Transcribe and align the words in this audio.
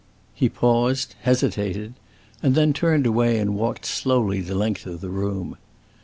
He 0.33 0.49
paused, 0.49 1.13
hesitated, 1.21 1.93
and 2.41 2.55
then 2.55 2.73
turned 2.73 3.05
away 3.05 3.37
and 3.37 3.53
walked 3.53 3.85
slowly 3.85 4.41
the 4.41 4.55
length 4.55 4.87
of 4.87 4.99
the 4.99 5.09
room. 5.11 5.57